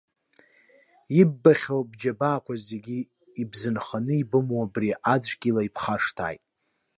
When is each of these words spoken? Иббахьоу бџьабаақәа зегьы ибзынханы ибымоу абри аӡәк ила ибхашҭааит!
Иббахьоу 1.21 1.83
бџьабаақәа 1.89 2.53
зегьы 2.67 2.99
ибзынханы 3.41 4.13
ибымоу 4.21 4.63
абри 4.65 4.89
аӡәк 5.13 5.41
ила 5.49 5.61
ибхашҭааит! 5.67 6.43